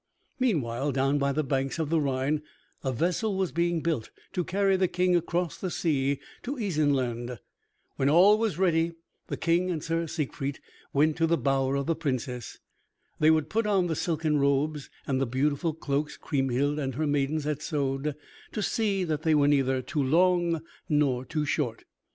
Meanwhile 0.39 0.93
down 0.93 1.19
by 1.19 1.31
the 1.31 1.43
banks 1.43 1.77
of 1.77 1.91
the 1.91 2.01
Rhine 2.01 2.41
a 2.83 2.91
vessel 2.91 3.37
was 3.37 3.51
being 3.51 3.81
built 3.81 4.09
to 4.33 4.43
carry 4.43 4.75
the 4.75 4.87
King 4.87 5.15
across 5.15 5.59
the 5.59 5.69
sea 5.69 6.19
to 6.41 6.57
Isenland. 6.57 7.37
When 7.97 8.09
all 8.09 8.39
was 8.39 8.57
ready 8.57 8.93
the 9.27 9.37
King 9.37 9.69
and 9.69 9.83
Sir 9.83 10.07
Siegfried 10.07 10.59
went 10.91 11.17
to 11.17 11.27
the 11.27 11.37
bower 11.37 11.75
of 11.75 11.85
the 11.85 11.93
Princess. 11.95 12.57
They 13.19 13.29
would 13.29 13.47
put 13.47 13.67
on 13.67 13.85
the 13.85 13.95
silken 13.95 14.39
robes 14.39 14.89
and 15.05 15.21
the 15.21 15.27
beautiful 15.27 15.75
cloaks 15.75 16.17
Kriemhild 16.17 16.79
and 16.79 16.95
her 16.95 17.05
maidens 17.05 17.43
had 17.43 17.61
sewed 17.61 18.15
to 18.53 18.63
see 18.63 19.03
that 19.03 19.21
they 19.21 19.35
were 19.35 19.47
neither 19.47 19.83
too 19.83 20.01
long 20.01 20.63
nor 20.89 21.25
too 21.25 21.45
short. 21.45 21.83